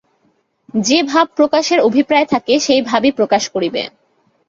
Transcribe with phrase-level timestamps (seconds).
[0.81, 3.81] যে-ভাব প্রকাশের অভিপ্রায় থাকে, সেই ভাবই প্রকাশ করিবে।